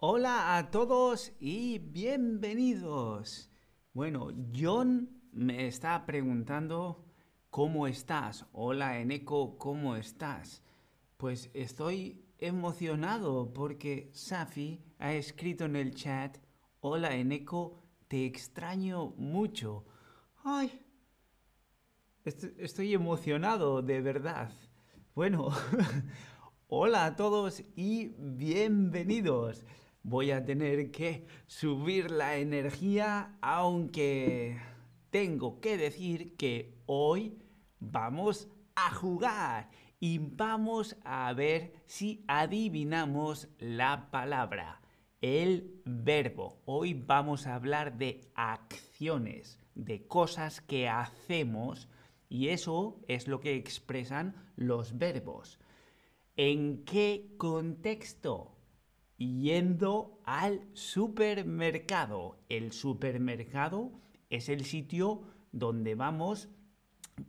[0.00, 3.50] Hola a todos y bienvenidos.
[3.92, 7.04] Bueno, John me está preguntando
[7.50, 8.46] cómo estás.
[8.52, 10.62] Hola Eneco, ¿cómo estás?
[11.16, 16.38] Pues estoy emocionado porque Safi ha escrito en el chat,
[16.78, 19.84] hola Eneco, te extraño mucho.
[20.44, 20.80] Ay,
[22.24, 24.52] estoy emocionado, de verdad.
[25.16, 25.48] Bueno,
[26.68, 29.66] hola a todos y bienvenidos.
[30.02, 34.58] Voy a tener que subir la energía, aunque
[35.10, 37.38] tengo que decir que hoy
[37.80, 44.80] vamos a jugar y vamos a ver si adivinamos la palabra,
[45.20, 46.62] el verbo.
[46.64, 51.88] Hoy vamos a hablar de acciones, de cosas que hacemos
[52.28, 55.58] y eso es lo que expresan los verbos.
[56.36, 58.57] ¿En qué contexto?
[59.18, 62.38] Yendo al supermercado.
[62.48, 63.90] El supermercado
[64.30, 66.48] es el sitio donde vamos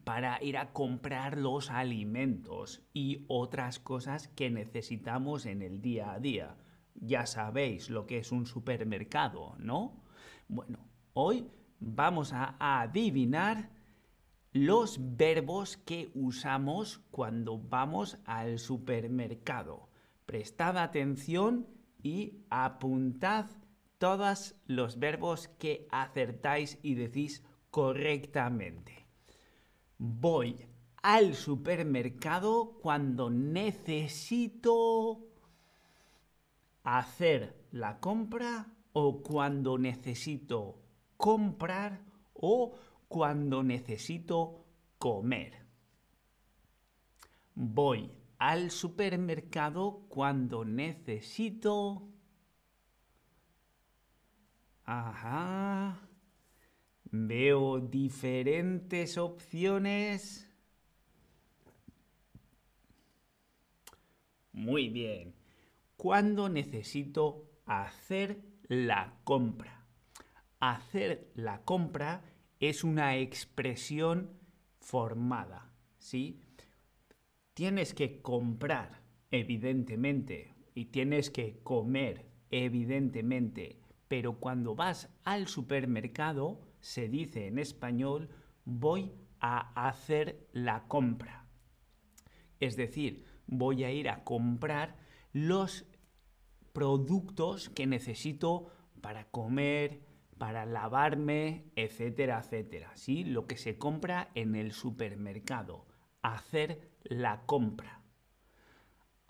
[0.04, 6.20] para ir a comprar los alimentos y otras cosas que necesitamos en el día a
[6.20, 6.58] día.
[6.94, 10.03] Ya sabéis lo que es un supermercado, ¿no?
[10.48, 10.80] Bueno,
[11.14, 11.48] hoy
[11.80, 13.72] vamos a adivinar
[14.52, 19.90] los verbos que usamos cuando vamos al supermercado.
[20.26, 23.45] Prestad atención y apuntad
[23.97, 29.06] todos los verbos que acertáis y decís correctamente.
[29.97, 30.66] Voy
[31.02, 35.19] al supermercado cuando necesito
[36.83, 40.81] hacer la compra o cuando necesito
[41.17, 42.02] comprar
[42.34, 42.73] o
[43.08, 44.66] cuando necesito
[44.97, 45.66] comer.
[47.56, 48.09] Voy
[48.40, 52.08] al supermercado cuando necesito...
[54.86, 56.00] Ajá.
[57.12, 60.50] Veo diferentes opciones.
[64.52, 65.36] Muy bien.
[65.96, 69.86] Cuando necesito hacer la compra.
[70.59, 72.24] Hacer la compra
[72.59, 74.40] es una expresión
[74.80, 76.42] formada, ¿sí?
[77.59, 87.09] Tienes que comprar, evidentemente, y tienes que comer, evidentemente, pero cuando vas al supermercado, se
[87.09, 88.30] dice en español,
[88.64, 89.12] voy
[89.42, 91.50] a hacer la compra.
[92.62, 94.96] Es decir, voy a ir a comprar
[95.34, 95.86] los
[96.72, 98.72] productos que necesito
[99.02, 100.00] para comer,
[100.38, 102.96] para lavarme, etcétera, etcétera.
[102.96, 103.25] ¿sí?
[103.25, 105.88] Lo que se compra en el supermercado.
[106.22, 108.02] Hacer la compra.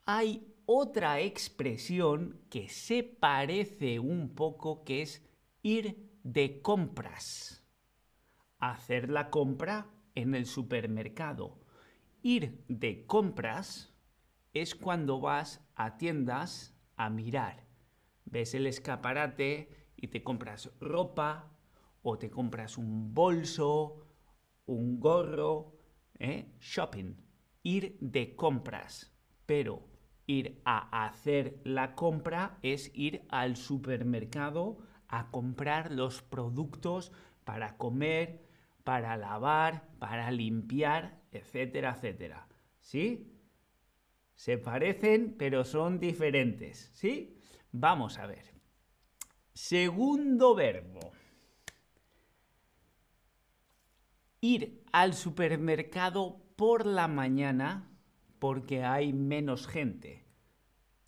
[0.05, 5.23] Hay otra expresión que se parece un poco que es
[5.61, 7.63] ir de compras.
[8.59, 11.59] Hacer la compra en el supermercado.
[12.21, 13.93] Ir de compras
[14.53, 17.65] es cuando vas a tiendas a mirar.
[18.25, 21.51] Ves el escaparate y te compras ropa
[22.01, 24.05] o te compras un bolso,
[24.65, 25.78] un gorro,
[26.19, 26.53] ¿eh?
[26.59, 27.15] shopping,
[27.63, 29.11] ir de compras.
[29.45, 29.87] Pero
[30.27, 37.11] ir a hacer la compra es ir al supermercado a comprar los productos
[37.43, 38.45] para comer,
[38.83, 42.47] para lavar, para limpiar, etcétera, etcétera.
[42.79, 43.35] ¿Sí?
[44.35, 46.91] Se parecen, pero son diferentes.
[46.93, 47.35] ¿Sí?
[47.71, 48.53] Vamos a ver.
[49.53, 51.11] Segundo verbo.
[54.41, 57.89] Ir al supermercado por la mañana
[58.39, 60.25] porque hay menos gente.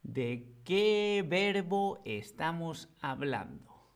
[0.04, 3.96] ¿De qué verbo estamos hablando?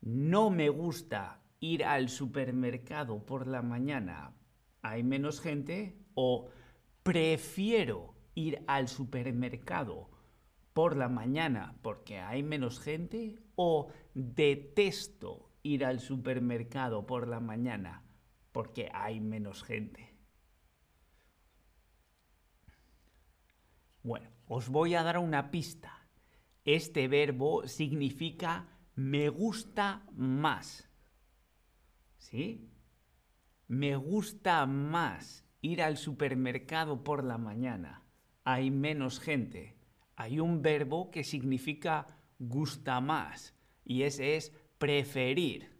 [0.00, 4.32] No me gusta ir al supermercado por la mañana.
[4.80, 5.98] ¿Hay menos gente?
[6.14, 6.50] ¿O
[7.02, 10.08] prefiero ir al supermercado
[10.72, 18.04] por la mañana porque hay menos gente o detesto ir al supermercado por la mañana
[18.52, 20.16] porque hay menos gente.
[24.02, 26.08] Bueno, os voy a dar una pista.
[26.64, 30.88] Este verbo significa me gusta más.
[32.18, 32.70] ¿Sí?
[33.68, 38.02] Me gusta más ir al supermercado por la mañana.
[38.44, 39.80] Hay menos gente
[40.20, 42.06] hay un verbo que significa
[42.38, 43.54] gusta más
[43.86, 45.70] y ese es preferir.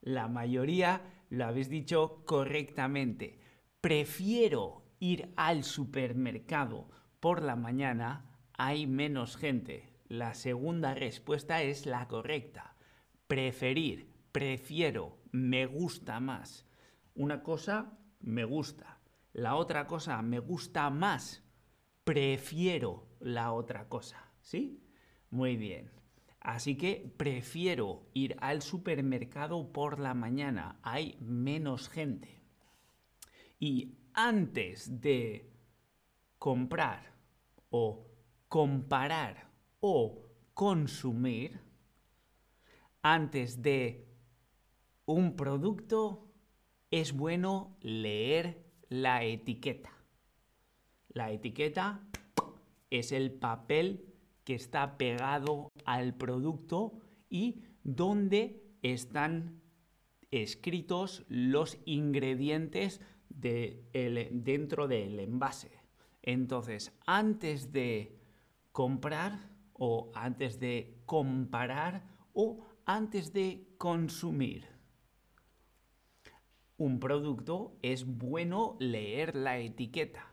[0.00, 3.40] La mayoría lo habéis dicho correctamente.
[3.80, 6.88] Prefiero ir al supermercado
[7.20, 8.24] por la mañana,
[8.54, 9.92] hay menos gente.
[10.08, 12.76] La segunda respuesta es la correcta.
[13.26, 16.66] Preferir, prefiero, me gusta más.
[17.14, 19.00] Una cosa, me gusta.
[19.32, 21.42] La otra cosa, me gusta más.
[22.04, 24.30] Prefiero la otra cosa.
[24.40, 24.82] ¿Sí?
[25.30, 25.90] Muy bien.
[26.46, 30.78] Así que prefiero ir al supermercado por la mañana.
[30.84, 32.40] Hay menos gente.
[33.58, 35.50] Y antes de
[36.38, 37.16] comprar
[37.68, 38.06] o
[38.46, 39.50] comparar
[39.80, 40.22] o
[40.54, 41.58] consumir,
[43.02, 44.06] antes de
[45.04, 46.30] un producto,
[46.92, 49.90] es bueno leer la etiqueta.
[51.08, 52.06] La etiqueta
[52.88, 54.15] es el papel
[54.46, 59.60] que está pegado al producto y donde están
[60.30, 65.72] escritos los ingredientes dentro del envase.
[66.22, 68.20] Entonces, antes de
[68.70, 74.64] comprar o antes de comparar o antes de consumir
[76.78, 80.32] un producto, es bueno leer la etiqueta.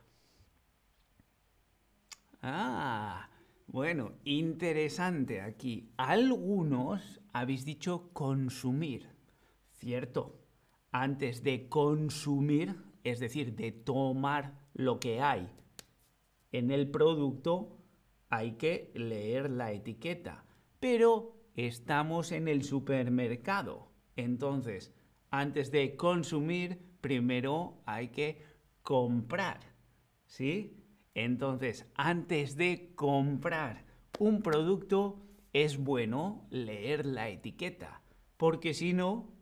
[2.42, 3.28] Ah,
[3.74, 5.90] bueno, interesante aquí.
[5.96, 9.08] Algunos habéis dicho consumir,
[9.72, 10.46] ¿cierto?
[10.92, 15.50] Antes de consumir, es decir, de tomar lo que hay
[16.52, 17.76] en el producto,
[18.28, 20.44] hay que leer la etiqueta.
[20.78, 23.88] Pero estamos en el supermercado.
[24.14, 24.94] Entonces,
[25.32, 28.40] antes de consumir, primero hay que
[28.84, 29.58] comprar.
[30.26, 30.83] ¿Sí?
[31.14, 33.84] Entonces, antes de comprar
[34.18, 35.22] un producto,
[35.52, 38.02] es bueno leer la etiqueta,
[38.36, 39.32] porque si no,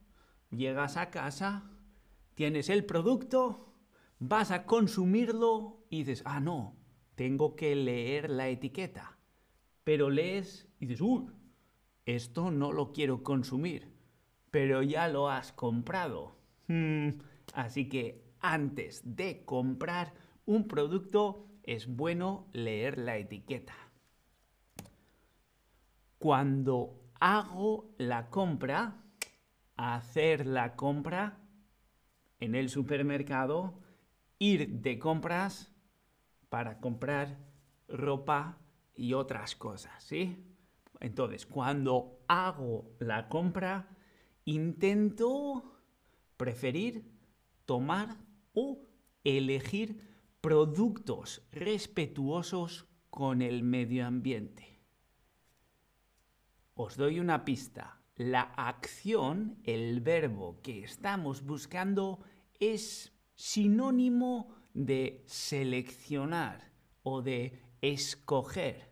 [0.50, 1.70] llegas a casa,
[2.34, 3.72] tienes el producto,
[4.18, 6.76] vas a consumirlo y dices, ah, no,
[7.14, 9.18] tengo que leer la etiqueta.
[9.84, 11.26] Pero lees y dices, uy,
[12.04, 13.92] esto no lo quiero consumir,
[14.50, 16.36] pero ya lo has comprado.
[17.54, 20.14] Así que antes de comprar
[20.44, 23.74] un producto, es bueno leer la etiqueta.
[26.18, 29.02] Cuando hago la compra,
[29.76, 31.38] hacer la compra
[32.40, 33.80] en el supermercado,
[34.38, 35.72] ir de compras
[36.48, 37.38] para comprar
[37.88, 38.58] ropa
[38.94, 40.44] y otras cosas, ¿sí?
[41.00, 43.88] Entonces, cuando hago la compra,
[44.44, 45.80] intento
[46.36, 47.10] preferir
[47.64, 48.16] tomar
[48.52, 48.80] o
[49.24, 50.11] elegir
[50.42, 54.80] productos respetuosos con el medio ambiente.
[56.74, 58.00] Os doy una pista.
[58.16, 62.20] La acción, el verbo que estamos buscando,
[62.58, 66.72] es sinónimo de seleccionar
[67.04, 68.90] o de escoger.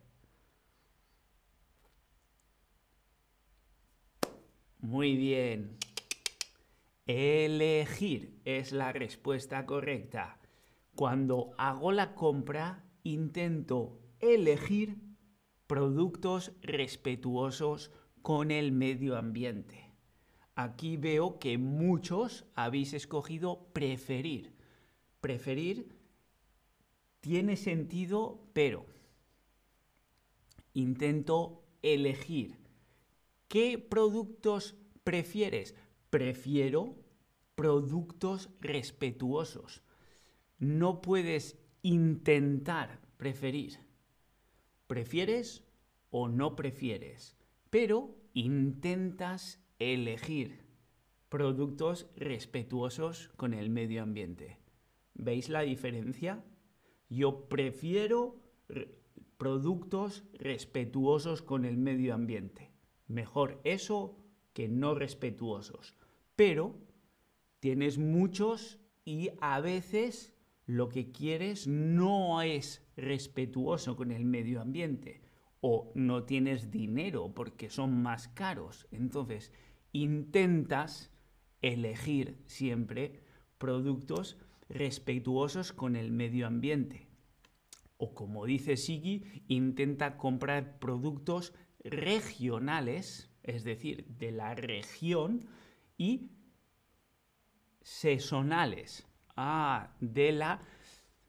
[4.79, 5.77] Muy bien.
[7.07, 10.40] Elegir es la respuesta correcta.
[11.01, 14.99] Cuando hago la compra, intento elegir
[15.67, 19.95] productos respetuosos con el medio ambiente.
[20.57, 24.53] Aquí veo que muchos habéis escogido preferir.
[25.23, 25.97] Preferir
[27.23, 28.85] tiene sentido, pero
[30.75, 32.59] intento elegir.
[33.49, 35.75] ¿Qué productos prefieres?
[36.11, 36.95] Prefiero
[37.55, 39.83] productos respetuosos
[40.61, 43.79] no puedes intentar preferir.
[44.87, 45.65] Prefieres
[46.11, 47.37] o no prefieres,
[47.71, 50.61] pero intentas elegir
[51.29, 54.59] productos respetuosos con el medio ambiente.
[55.15, 56.45] ¿Veis la diferencia?
[57.09, 58.37] Yo prefiero
[59.37, 62.71] productos respetuosos con el medio ambiente.
[63.07, 64.19] Mejor eso
[64.53, 65.97] que no respetuosos.
[66.37, 66.77] Pero
[67.61, 70.35] tienes muchos y a veces
[70.71, 75.21] lo que quieres no es respetuoso con el medio ambiente
[75.61, 78.87] o no tienes dinero porque son más caros.
[78.93, 79.53] Entonces,
[79.91, 81.11] intentas
[81.61, 83.25] elegir siempre
[83.59, 87.09] productos respetuosos con el medio ambiente.
[87.97, 95.49] O como dice Sigi, intenta comprar productos regionales, es decir, de la región
[95.99, 96.31] y
[97.83, 100.61] sesonales Ah, de la,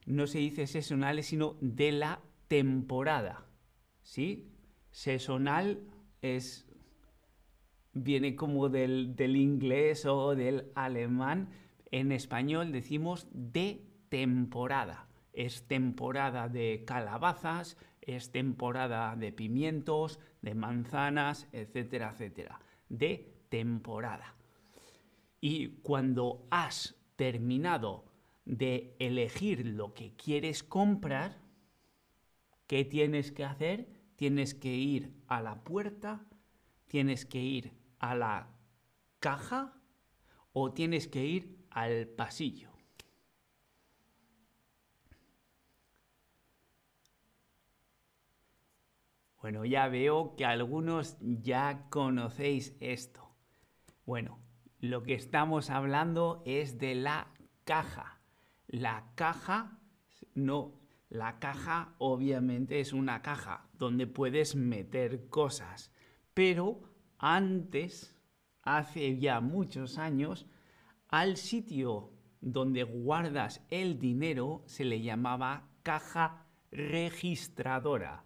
[0.06, 3.46] no se dice sesonales, sino de la temporada.
[4.02, 4.52] ¿Sí?
[4.92, 5.80] Sesonal
[6.22, 6.68] es,
[7.94, 11.50] viene como del, del inglés o del alemán.
[11.92, 15.08] En español decimos de temporada.
[15.34, 22.60] Es temporada de calabazas, es temporada de pimientos, de manzanas, etcétera, etcétera.
[22.90, 24.36] De temporada.
[25.40, 28.04] Y cuando has terminado
[28.46, 31.38] de elegir lo que quieres comprar,
[32.66, 33.88] ¿qué tienes que hacer?
[34.16, 36.26] Tienes que ir a la puerta,
[36.88, 38.48] tienes que ir a la
[39.20, 39.80] caja
[40.52, 42.72] o tienes que ir al pasillo.
[49.40, 53.30] Bueno, ya veo que algunos ya conocéis esto.
[54.08, 54.40] Bueno,
[54.82, 57.28] lo que estamos hablando es de la
[57.64, 58.20] caja.
[58.68, 59.80] La caja,
[60.34, 60.74] no,
[61.10, 65.92] la caja obviamente es una caja donde puedes meter cosas,
[66.34, 66.82] pero
[67.20, 68.18] antes,
[68.64, 70.48] hace ya muchos años,
[71.08, 72.12] al sitio
[72.42, 78.24] donde guardas el dinero se le llamaba caja registradora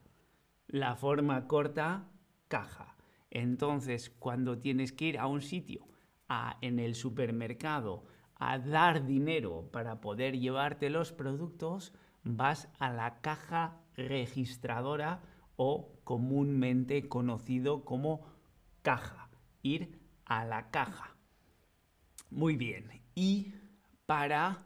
[0.68, 2.10] la forma corta,
[2.48, 2.96] caja.
[3.30, 5.88] Entonces, cuando tienes que ir a un sitio,
[6.28, 8.04] a, en el supermercado,
[8.36, 15.22] a dar dinero para poder llevarte los productos, vas a la caja registradora
[15.56, 18.26] o comúnmente conocido como
[18.82, 19.30] caja.
[19.62, 21.16] Ir a la caja.
[22.30, 23.02] Muy bien.
[23.16, 23.54] Y
[24.06, 24.66] para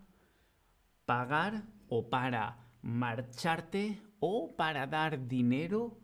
[1.05, 5.97] pagar o para marcharte o para dar dinero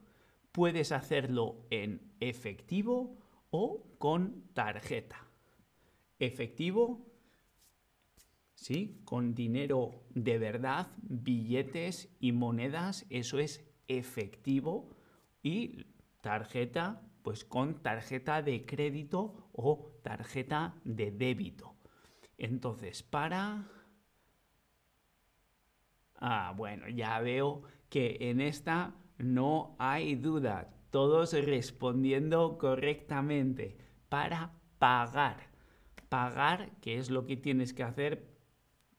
[0.52, 3.18] puedes hacerlo en efectivo
[3.50, 5.25] o con tarjeta.
[6.20, 7.06] Efectivo,
[8.54, 14.90] sí, con dinero de verdad, billetes y monedas, eso es efectivo.
[15.44, 15.86] Y
[16.22, 21.76] tarjeta, pues con tarjeta de crédito o tarjeta de débito.
[22.38, 23.70] Entonces, para...
[26.16, 33.78] Ah, bueno, ya veo que en esta no hay duda, todos respondiendo correctamente
[34.10, 35.55] para pagar.
[36.10, 38.36] Pagar, que es lo que tienes que hacer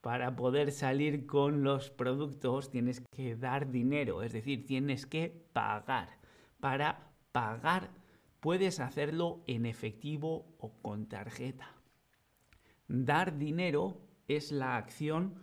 [0.01, 6.19] para poder salir con los productos, tienes que dar dinero, es decir, tienes que pagar.
[6.59, 7.91] Para pagar
[8.39, 11.75] puedes hacerlo en efectivo o con tarjeta.
[12.87, 15.35] Dar dinero es la acción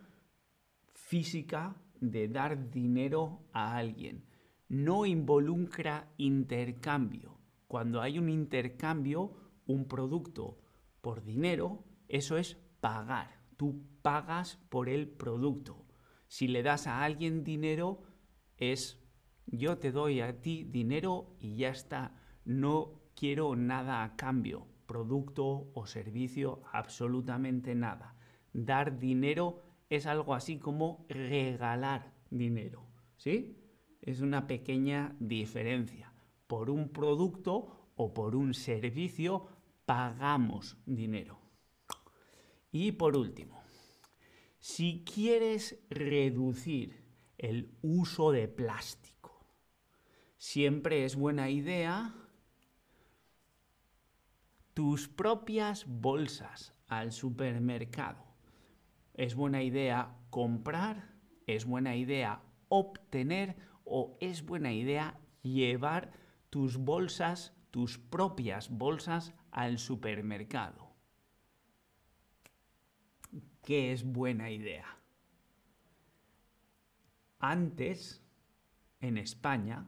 [0.94, 4.24] física de dar dinero a alguien.
[4.68, 7.38] No involucra intercambio.
[7.66, 9.32] Cuando hay un intercambio,
[9.66, 10.63] un producto
[11.04, 13.38] por dinero, eso es pagar.
[13.58, 15.84] Tú pagas por el producto.
[16.28, 18.04] Si le das a alguien dinero,
[18.56, 19.04] es
[19.44, 22.16] yo te doy a ti dinero y ya está.
[22.46, 28.16] No quiero nada a cambio, producto o servicio, absolutamente nada.
[28.54, 32.86] Dar dinero es algo así como regalar dinero,
[33.18, 33.58] ¿sí?
[34.00, 36.14] Es una pequeña diferencia.
[36.46, 39.48] Por un producto o por un servicio
[39.86, 41.40] pagamos dinero.
[42.70, 43.62] Y por último,
[44.58, 47.04] si quieres reducir
[47.38, 49.46] el uso de plástico,
[50.36, 52.14] siempre es buena idea
[54.72, 58.34] tus propias bolsas al supermercado
[59.14, 61.08] es buena idea comprar,
[61.46, 66.12] es buena idea obtener o es buena idea llevar
[66.50, 70.90] tus bolsas, tus propias bolsas al supermercado.
[73.62, 74.98] ¿Qué es buena idea?
[77.38, 78.22] Antes,
[79.00, 79.86] en España,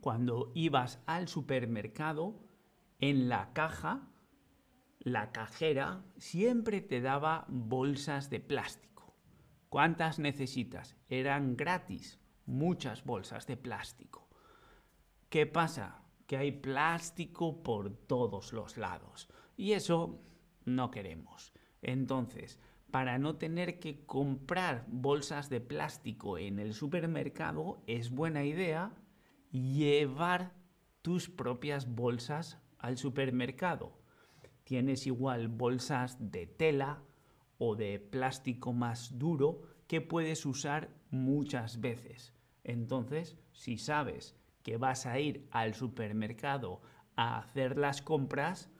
[0.00, 2.40] cuando ibas al supermercado,
[2.98, 4.08] en la caja
[5.00, 9.14] la cajera siempre te daba bolsas de plástico.
[9.68, 10.96] ¿Cuántas necesitas?
[11.08, 14.28] Eran gratis, muchas bolsas de plástico.
[15.28, 16.01] ¿Qué pasa?
[16.32, 19.28] Que hay plástico por todos los lados.
[19.54, 20.18] Y eso
[20.64, 21.52] no queremos.
[21.82, 22.58] Entonces,
[22.90, 28.94] para no tener que comprar bolsas de plástico en el supermercado, es buena idea
[29.50, 30.54] llevar
[31.02, 34.00] tus propias bolsas al supermercado
[34.64, 37.02] tienes igual bolsas de tela
[37.58, 42.32] o de plástico más duro que puedes usar muchas veces.
[42.64, 46.80] Entonces, si sabes que vas a ir al supermercado
[47.16, 48.70] a hacer las compras,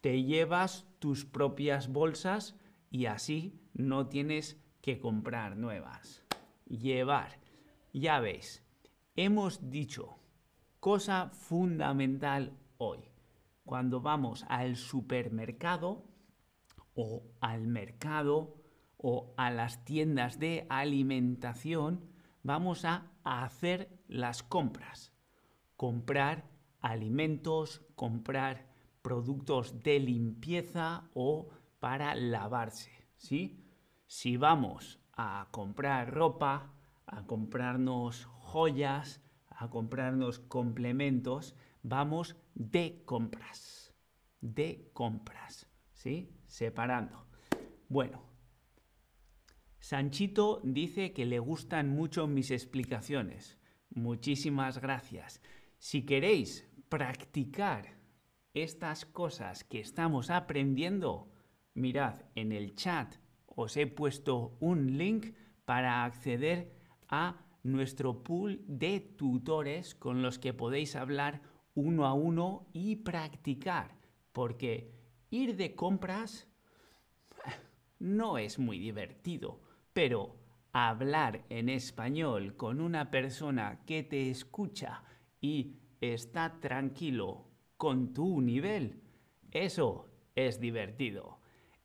[0.00, 2.56] te llevas tus propias bolsas
[2.90, 6.22] y así no tienes que comprar nuevas.
[6.66, 7.40] Llevar.
[7.92, 8.62] Ya ves,
[9.16, 10.18] hemos dicho,
[10.80, 13.14] cosa fundamental hoy
[13.64, 16.04] cuando vamos al supermercado
[16.94, 18.54] o al mercado
[18.96, 22.04] o a las tiendas de alimentación,
[22.42, 25.12] vamos a hacer las compras.
[25.76, 26.44] Comprar
[26.80, 28.66] alimentos, comprar
[29.02, 31.48] productos de limpieza o
[31.80, 33.60] para lavarse, ¿sí?
[34.06, 36.72] Si vamos a comprar ropa,
[37.06, 43.92] a comprarnos joyas, a comprarnos complementos, vamos de compras.
[44.40, 46.30] De compras, ¿sí?
[46.46, 47.26] Separando.
[47.88, 48.22] Bueno,
[49.80, 53.58] Sanchito dice que le gustan mucho mis explicaciones.
[53.94, 55.40] Muchísimas gracias.
[55.78, 57.96] Si queréis practicar
[58.52, 61.30] estas cosas que estamos aprendiendo,
[61.74, 63.14] mirad en el chat
[63.46, 65.34] os he puesto un link
[65.64, 66.72] para acceder
[67.08, 71.40] a nuestro pool de tutores con los que podéis hablar
[71.74, 73.96] uno a uno y practicar,
[74.32, 74.92] porque
[75.30, 76.48] ir de compras
[77.98, 79.60] no es muy divertido,
[79.92, 80.43] pero
[80.74, 85.04] hablar en español con una persona que te escucha
[85.40, 89.00] y está tranquilo con tu nivel,
[89.52, 91.38] eso es divertido.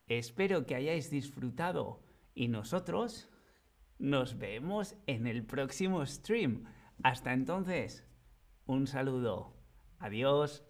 [0.08, 2.02] Espero que hayáis disfrutado
[2.34, 3.30] y nosotros
[4.00, 6.64] nos vemos en el próximo stream.
[7.04, 8.08] Hasta entonces,
[8.66, 9.54] un saludo.
[10.00, 10.64] Adiós.